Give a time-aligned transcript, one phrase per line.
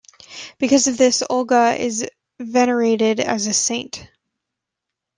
[0.57, 2.03] Because of this, Olga is
[2.39, 4.09] venerated as a saint.